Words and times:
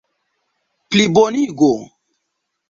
plibonigo 0.89 1.71